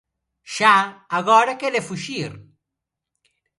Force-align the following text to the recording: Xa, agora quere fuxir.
Xa, 0.55 0.75
agora 1.19 1.59
quere 1.61 1.85
fuxir. 1.87 2.31